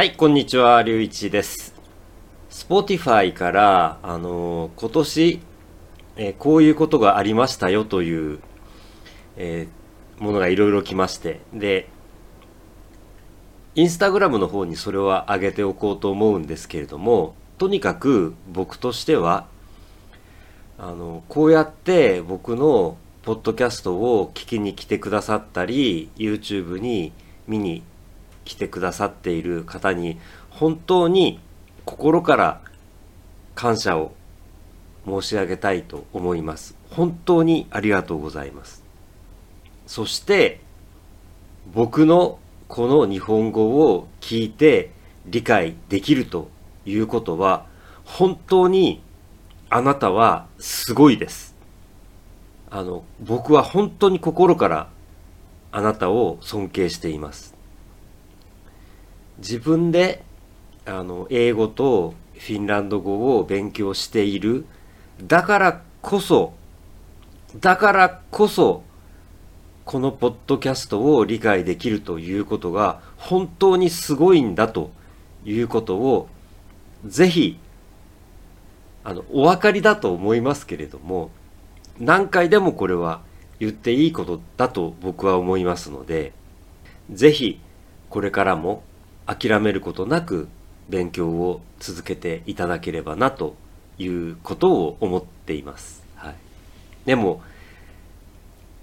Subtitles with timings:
[0.00, 1.74] はい、こんにちは、りゅういちです。
[2.48, 5.40] Spotify から、あのー今年、
[6.16, 8.38] えーこういうことがありましたよという、
[9.36, 11.90] えーものがいろいろ来まして、で、
[13.74, 19.48] インスタグラムの方にそれは上げておこうと思うんですけれども、とにかく僕としては、
[20.78, 27.12] あの、こうやって僕のポッドキャストを聞きに来てくださったり、YouTube に
[27.46, 27.82] 見に
[28.44, 30.18] 来てくださっている方に、
[30.50, 31.40] 本当に
[31.84, 32.60] 心から
[33.54, 34.12] 感謝を
[35.06, 36.76] 申し上げたいと思います。
[36.90, 38.84] 本当にありがとうございます。
[39.86, 40.60] そして、
[41.74, 44.90] 僕のこの日本語を聞いて
[45.26, 46.48] 理解できると
[46.86, 47.66] いうことは、
[48.04, 49.02] 本当に
[49.68, 51.54] あなたはすごいです。
[52.70, 54.88] あの、僕は本当に心から
[55.72, 57.54] あなたを尊敬しています。
[59.40, 60.22] 自分で
[60.86, 64.64] あの英語とフィンランド語を勉強している。
[65.22, 66.54] だからこそ、
[67.58, 68.82] だからこそ、
[69.84, 74.92] このポッドキャストを理解できるということが本当にすごいんだと
[75.44, 76.28] いうことを
[77.04, 77.58] ぜひ
[79.02, 81.30] あのお分かりだと思いますけれども
[81.98, 83.22] 何回でもこれは
[83.58, 86.32] 言っていいことだと僕は思いますので
[87.10, 87.60] ぜひ
[88.10, 88.84] これからも
[89.30, 90.48] 諦めることなく
[90.88, 93.54] 勉強を続けていただければなと
[93.96, 96.02] いうことを思っています。
[96.16, 96.34] はい、
[97.06, 97.42] でも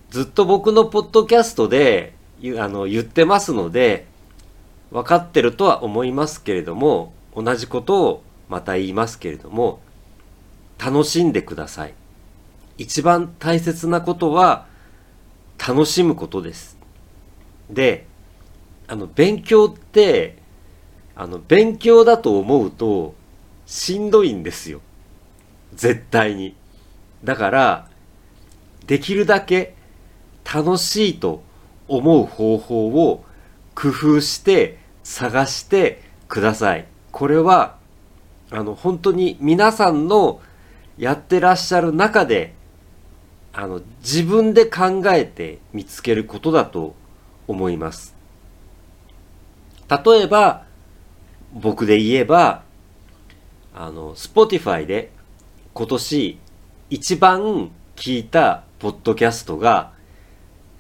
[0.09, 2.13] ずっと僕のポッドキャストで
[2.57, 4.05] あの言ってますので
[4.89, 9.81] 分かってるとは思いますけれども同じことをまた言いますけれども
[10.79, 11.93] 楽しんでください。
[12.77, 14.67] 一番大切なことは
[15.57, 16.77] 楽しむことです。
[17.69, 18.05] で
[18.87, 20.36] あの勉強って
[21.17, 23.15] あの勉強だと思うと
[23.65, 24.81] しんどいんですよ
[25.73, 26.55] 絶対に
[27.23, 27.89] だから
[28.85, 29.75] できるだけ
[30.45, 31.43] 楽しいと
[31.87, 33.25] 思う方法を
[33.75, 36.85] 工夫して探してください。
[37.11, 37.77] これは、
[38.49, 40.41] あの、本当に皆さんの
[40.97, 42.53] やってらっしゃる中で、
[43.53, 46.95] あの、自分で考えて見つけることだと
[47.47, 48.15] 思います。
[49.89, 50.66] 例えば、
[51.59, 52.63] 僕で言えば、
[53.73, 55.11] あの、Spotify で
[55.73, 56.39] 今年
[56.89, 59.91] 一番聞いたポッドキャストが、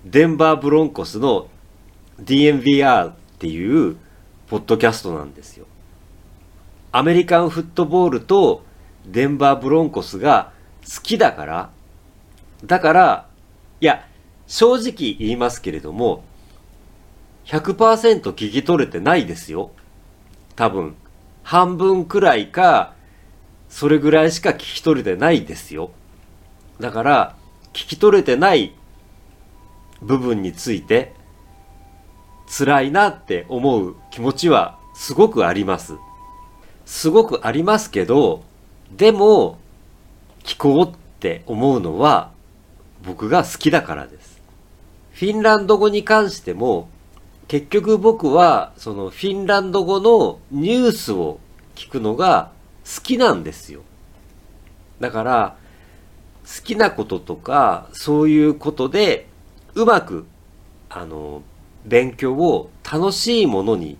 [0.05, 1.47] デンバーブロンコスの
[2.21, 3.97] DNVR っていう
[4.47, 5.65] ポッドキャストなんですよ。
[6.91, 8.63] アメリカンフットボールと
[9.05, 10.51] デンバーブロンコスが
[10.81, 11.69] 好きだから、
[12.63, 13.27] だから、
[13.81, 14.07] いや、
[14.45, 16.23] 正直言いますけれども、
[17.45, 19.71] 100%聞き取れてないですよ。
[20.57, 20.95] 多分。
[21.43, 22.93] 半分くらいか、
[23.69, 25.91] それぐらいしか聞き取れてないですよ。
[26.81, 27.35] だから、
[27.71, 28.75] 聞き取れてない
[30.01, 31.13] 部分について
[32.49, 35.93] 辛いなって思う気持ちはすごくあります。
[36.85, 38.43] すごくありますけど、
[38.95, 39.59] でも
[40.43, 42.31] 聞こうって思うのは
[43.05, 44.41] 僕が好きだからです。
[45.13, 46.89] フィンランド語に関しても
[47.47, 51.39] 結局僕はそのフィンランド語のニュースを
[51.75, 52.51] 聞くのが
[52.83, 53.81] 好きなんですよ。
[54.99, 55.57] だから
[56.43, 59.27] 好きなこととかそういうことで
[59.77, 60.25] うまく、
[60.89, 61.43] あの、
[61.85, 63.99] 勉強を楽しいものに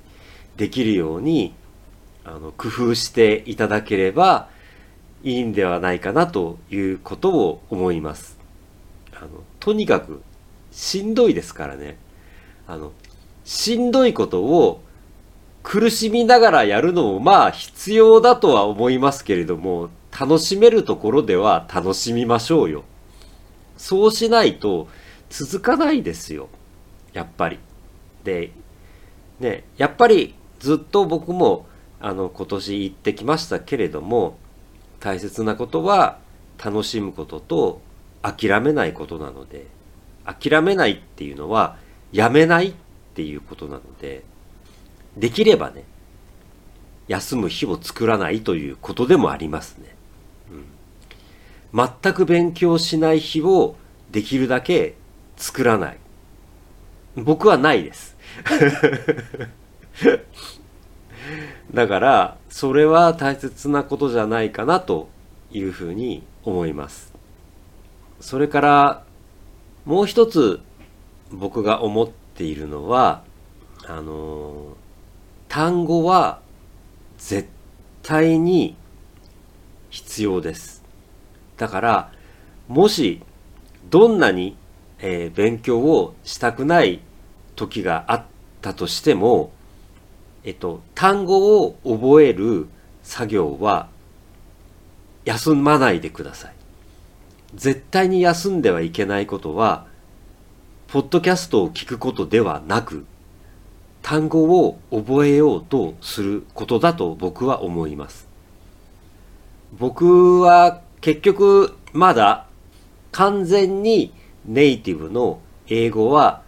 [0.55, 1.53] できるように、
[2.25, 4.49] あの、工夫していただければ
[5.23, 8.39] いいんではないかなということを思います。
[9.15, 10.23] あの、とにかく
[10.71, 11.99] しんどいですからね。
[12.65, 12.91] あの、
[13.47, 14.83] しんどいことを
[15.63, 22.83] 苦しみながらやるのもまあ必要だとは思いますけれども、楽しめるところでは楽しみましょうよ。
[23.77, 24.89] そうしないと、
[25.29, 26.49] 続かないですよ。
[27.13, 27.59] やっぱり。
[28.25, 28.51] で、
[29.39, 31.67] ね、やっぱりずっと僕も
[32.01, 34.37] あの今年言ってきましたけれども、
[34.99, 36.19] 大切なことは
[36.61, 37.81] 楽しむことと
[38.21, 39.67] 諦めないことなので、
[40.25, 41.77] 諦めないっていうのは
[42.11, 42.75] やめない
[43.17, 44.23] っていうことなので、
[45.17, 45.85] できればね、
[47.07, 49.95] 休む日を作らないということでもありますね。
[51.73, 53.75] うん、全く勉強しない日を
[54.11, 54.93] できるだけ
[55.35, 55.97] 作らない。
[57.15, 58.15] 僕はないです。
[61.73, 65.09] だから、それは大切なことじゃないかなと
[65.51, 67.15] いうふうに思います。
[68.19, 69.03] それから、
[69.85, 70.59] もう一つ
[71.31, 73.23] 僕が思っているのは、
[73.85, 74.77] あの、
[75.49, 76.39] 単語は
[77.17, 77.49] 絶
[78.03, 78.75] 対に
[79.89, 80.83] 必要です。
[81.57, 82.11] だから、
[82.67, 83.21] もし
[83.89, 84.55] どんなに、
[84.99, 86.99] えー、勉強をしたくない
[87.55, 88.23] 時があっ
[88.61, 89.51] たとしても、
[90.43, 92.67] えっと、単語を覚える
[93.03, 93.89] 作業は
[95.25, 96.53] 休まないでください。
[97.55, 99.87] 絶対に休んではいけないことは、
[100.87, 103.05] ポッドキャストを聞くことではなく、
[104.01, 108.29] 単語を覚えようとすることだと僕は思います。
[109.77, 112.45] 僕は結局まだ
[113.11, 114.13] 完全に
[114.45, 116.41] ネイティブの英語は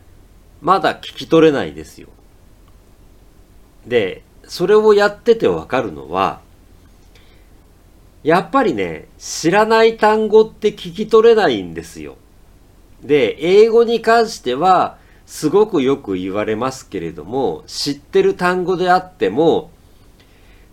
[0.61, 2.07] まだ聞き取れないですよ。
[3.85, 6.39] で、それをやっててわかるのは、
[8.23, 12.15] やっぱりね、知らない単語って聞き取れないんですよ。
[13.03, 19.71] で、英語に関しては、すごくよく言われますけれども、知ってる単語であっても、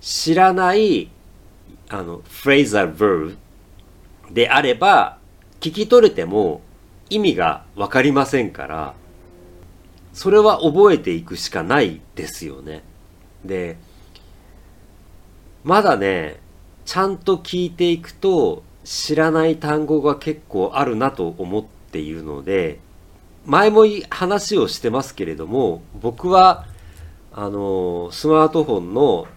[0.01, 1.11] 知らない、
[1.89, 3.37] あの、フレーザー verb
[4.31, 5.19] であれば、
[5.61, 6.63] 聞き取れても
[7.11, 8.95] 意味がわかりませんから、
[10.13, 12.83] それは覚えていくしかないですよね。
[13.45, 13.77] で、
[15.65, 16.41] まだね、
[16.87, 22.81] ちゃんと聞いていくと知らない単語が結構あるなと思ってているので、
[23.45, 26.67] 前も話をしてますけれども、僕は、
[27.33, 29.29] あの、スマートフォンの、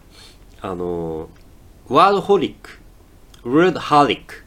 [0.62, 1.30] あの、
[1.88, 2.80] ワードホリック、
[3.50, 4.38] ワードホリックっ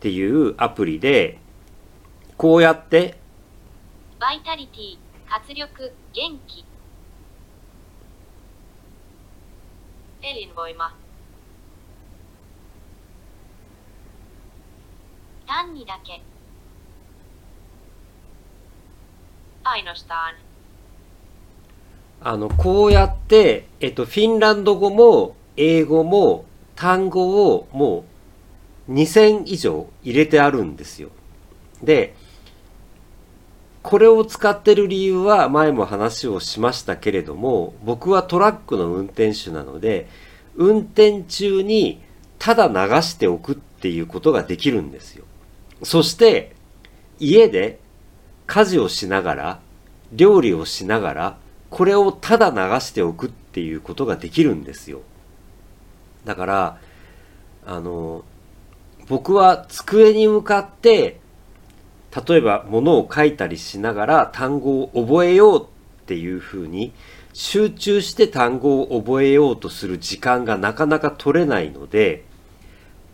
[0.00, 1.38] ていうアプリで、
[2.36, 3.18] こうやって、
[4.18, 4.98] バイタリティ、
[5.28, 6.64] 活力、元気。
[10.24, 10.94] elinvoima
[15.46, 16.22] 単にだけ
[19.64, 20.34] ainoastaan
[22.20, 28.06] あの、こうやって、えっと、フィンランド語も英語も単語をも
[28.88, 31.10] う2000以上入れてあるんですよ。
[31.82, 32.14] で、
[33.82, 40.08] これを使ってる理由は前も話をしましたけれども、僕はトラックの運転手なので、
[40.56, 42.00] 運転中に
[42.38, 45.26] ただ流しておくっていうことができるんですよ。
[45.82, 46.56] そして、
[47.20, 47.78] 家で
[48.46, 49.60] 家事をしながら、
[50.12, 51.36] 料理をしながら、
[51.70, 55.00] これをただ流しておくっていうことができるんですよ。
[56.24, 56.78] だから、
[57.66, 58.24] あの、
[59.08, 61.20] 僕は机に向かって
[62.26, 65.66] 例えば物を書いたりしながら単語を覚えようっ
[66.06, 66.92] ていうふうに
[67.32, 72.24] 集中して単語を覚えようとする時間がなかなか取れないので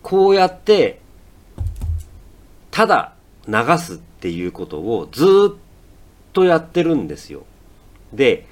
[0.03, 1.01] こうやって
[2.71, 3.15] ただ
[3.49, 5.25] 流すっていうことをず
[5.57, 5.59] っ
[6.33, 7.45] とやってるんですよ。
[8.13, 8.47] で、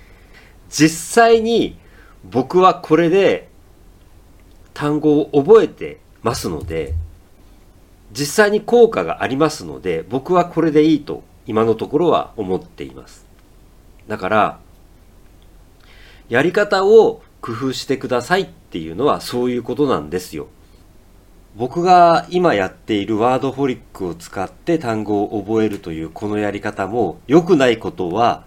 [0.71, 1.79] 実際に
[2.25, 3.49] 僕はこれで
[4.75, 6.95] 単語を覚えてますので、
[8.13, 13.27] 実際に効果がありますので、僕はこれでいいと今のところは思っています。
[14.07, 14.61] だから、
[16.29, 20.49] やり方を工夫してくださいっていうのはそういうことなんですよ。
[21.59, 28.45] 僕が今やっているワードホリックを使って単語を覚えるというこのやり方も良くないことは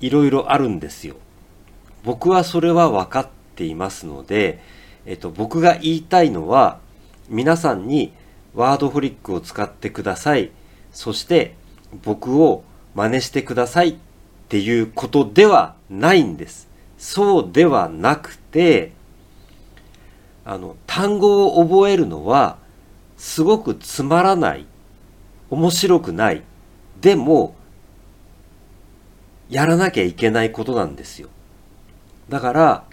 [0.00, 1.16] いろいろあるんですよ。
[2.02, 4.62] 僕はそれは分かっていますので、
[5.04, 6.78] えっと、僕が言いたいのは
[7.28, 8.14] 皆さんに
[8.54, 10.50] ワードフリックを使ってください。
[10.92, 11.54] そして
[12.02, 13.96] 僕を真似してくださいっ
[14.48, 16.70] ていうことではないんです。
[16.96, 18.92] そうではなくて、
[20.50, 22.58] あの、単語を覚えるのは
[23.16, 24.66] すごくつまらない。
[25.48, 26.42] 面白くない。
[27.00, 27.54] でも、
[29.48, 31.28] やらなきゃいけないことなんですよ。
[32.28, 32.84] だから、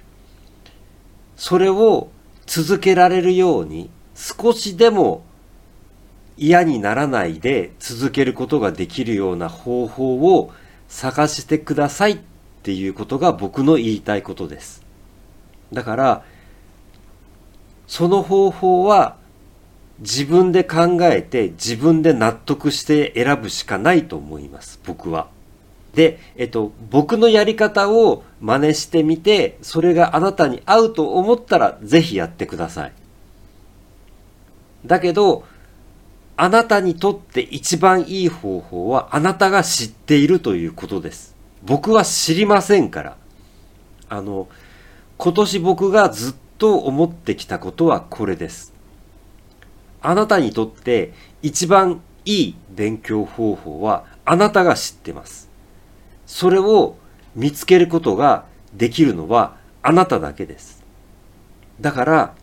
[1.36, 2.10] それを
[2.46, 5.24] 続けられるように少しでも
[6.38, 10.52] 嫌にならないで続けることができるような方法を
[10.90, 12.20] 探してくださいっ
[12.62, 14.84] ていうことが僕の言いたいことです。
[15.74, 16.24] だから、
[17.88, 19.18] その方法は
[20.00, 25.28] 自分で考えて自分で納得して選ぶしかないと思います、僕は。
[25.96, 32.94] で、えっと、僕のやり方を真似してみて、それがあなたに合うと思ったらぜひやってください。
[34.86, 35.46] だけど、
[36.36, 41.36] あなたにとって一番いい方法はあなたが知っているということです。
[41.64, 43.18] 僕は知りませんから。
[44.08, 44.48] あの、
[45.18, 48.74] 今年僕がずっと思ってきたことはこれです。
[50.02, 55.50] あなたにとって一番いい勉強方法はあなたが知ってます。
[56.26, 56.98] それを
[57.36, 60.84] 見つけることができるのはあなただけです。
[61.80, 62.36] だから、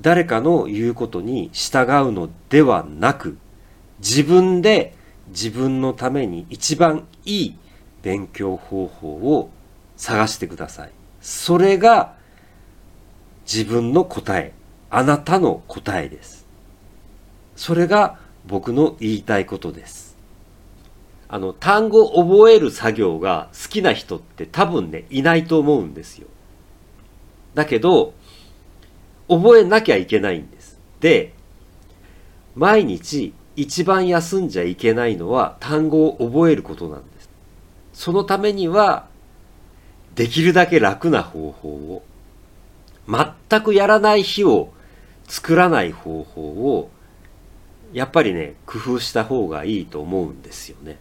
[0.00, 3.38] 誰かの言うことに従うのではなく、
[4.00, 4.94] 自分で
[5.28, 7.58] 自分のために一番いい
[8.02, 9.50] 勉強方法を
[9.96, 10.90] 探してください。
[11.20, 12.13] それが
[13.44, 14.52] 自分の答え、
[14.90, 16.46] あなたの答えです。
[17.56, 20.16] それが僕の言いたいことです。
[21.28, 26.26] あの、単語を覚える作業が好きな人って多分ね、いないと思うんですよ。
[27.54, 28.14] だけど、
[29.28, 30.78] 覚えなきゃいけないんです。
[31.00, 31.32] で、
[32.54, 37.30] 毎日一番休んじゃいけないのは単語を覚えることなんです。
[37.92, 39.06] そのためには、
[40.14, 42.02] できるだけ楽な方法を、
[43.08, 44.72] 全くやらない日を
[45.26, 46.90] 作らない方法を、
[47.92, 50.98] やっぱりね、工夫した方がいいと思うんですよね。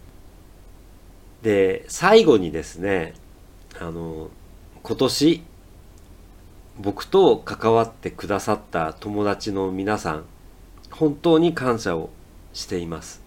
[1.41, 3.13] で、最後にですね、
[3.79, 4.29] あの、
[4.81, 5.43] 今年、
[6.79, 10.25] 僕と関わってくださった友達の皆さん、
[10.91, 12.10] 本当に感謝を
[12.53, 13.22] しています。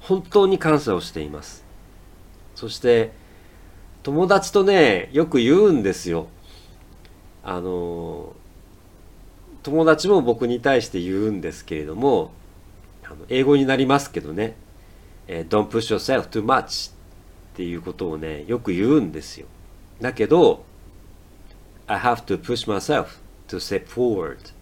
[0.00, 1.64] 本当に感謝をしています。
[2.54, 3.12] そして、
[4.02, 6.26] 友達とね、よく言うんですよ。
[7.44, 8.34] あの、
[9.62, 12.32] 友達も僕に対して言うんですけれども、
[13.04, 14.56] あの英語になりますけどね、
[15.28, 16.94] えー Don't push yourself too much っ
[17.54, 19.46] ていうことをね、よく言うんですよ。
[20.00, 20.64] だけど、
[21.86, 23.18] I have to push myself
[23.48, 24.52] to step forward.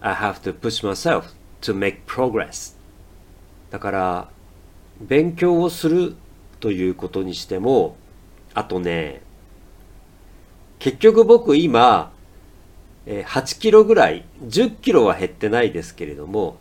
[0.00, 1.24] I have to push myself
[1.60, 2.76] to make progress.
[3.70, 4.28] だから、
[5.00, 6.16] 勉強をする
[6.60, 7.96] ということにしても、
[8.54, 9.22] あとね、
[10.78, 12.12] 結局僕今、
[13.06, 16.58] 8キロぐらい、10キロは減ってないですけれども、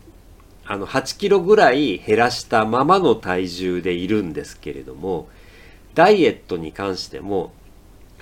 [0.65, 5.29] あの8キロぐらい減らしたままの体重でいるんですけれども、
[5.93, 7.51] ダイエットに関しても、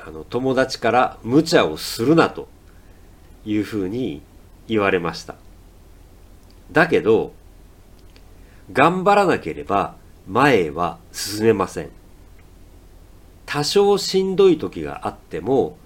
[0.06, 2.48] あの友達から無茶をするなと
[3.46, 4.22] いうふうに
[4.68, 5.36] 言われました。
[6.72, 7.34] だけど、
[8.72, 9.96] 頑張らなければ
[10.28, 11.90] 前へは進めません。
[13.46, 15.78] 多少しんどい時があっても、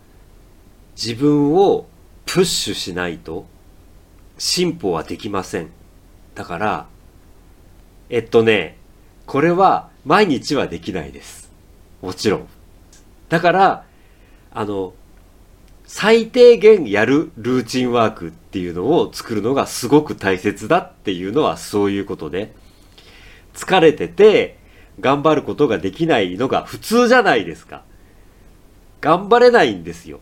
[1.02, 1.88] 自分を
[2.26, 3.46] プッシュしないと
[4.38, 5.70] 進歩はできません。
[6.36, 6.88] だから、
[8.10, 8.78] えっとね、
[9.26, 11.50] これは毎日はできないです。
[12.02, 12.48] もちろん。
[13.30, 13.86] だから、
[14.52, 14.94] あの、
[15.86, 22.54] 最低限やるルーチンワークっていうのを作るのがすごく大切だっていうのはそういうことで、
[23.54, 24.60] 疲れてて
[25.00, 27.84] 頑張ることができないのが普通じゃないですか。
[29.00, 30.20] 頑張れないんですよ。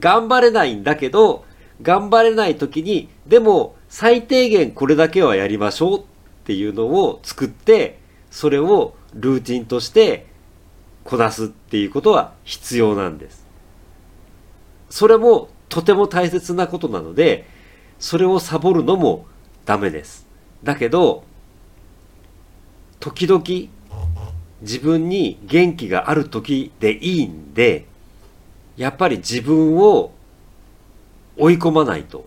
[0.00, 1.44] 頑張れないんだけど、
[1.82, 6.02] 頑張れない時に、でも最低限これだけはやりましょうっ
[6.44, 7.98] ていうのを作って、
[8.30, 10.26] それをルーティンとして
[11.04, 13.46] こなすっていうことは必要なんです。
[14.90, 17.46] それもとても大切なことなので、
[17.98, 19.26] それをサボるのも
[19.64, 20.26] ダメです。
[20.62, 21.24] だけど、
[23.00, 23.42] 時々
[24.60, 27.86] 自分に元気がある時でいいんで、
[28.78, 30.12] やっぱり自分を
[31.36, 32.26] 追い込まないと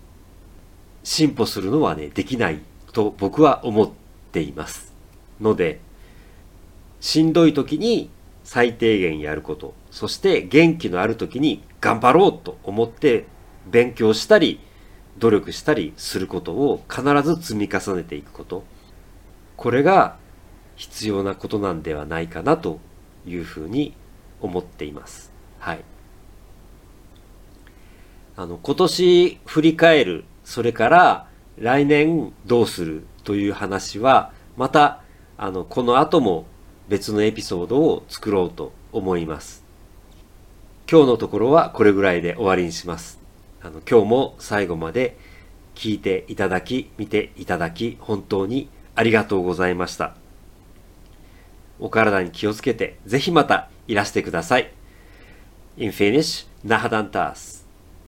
[1.04, 2.60] 進歩するのはね、できない
[2.92, 3.90] と僕は思っ
[4.32, 4.94] ています。
[5.40, 5.80] ので、
[7.00, 8.10] しんどい時に
[8.44, 13.26] 最低限やること、そして元気のある時に頑張ろうと思って
[13.66, 14.60] 勉強したり、
[15.18, 18.66] 努力したりすることを必ず積み重ねていくこと。
[19.56, 20.18] これが
[20.76, 22.80] 必要なことなんではないかなと
[23.26, 23.94] いうふうに
[24.42, 25.32] 思っています。
[25.60, 25.91] はい。
[28.36, 35.02] あの、今年振り返る、それから来年どうするという話は、また、
[35.38, 36.46] あの、この後も
[36.88, 39.64] 別のエピソードを作ろうと思います。
[40.90, 43.20] 今日のところはこれぐらいで終わりにします。
[43.62, 45.18] あの、今日も最後まで
[45.76, 50.16] 聞いていただき、見ていただき、本当にありがとうございました。
[51.80, 54.72] お体に気をつけて、ぜひまたいらしてください。
[55.78, 57.61] In Finnish, nahadantas.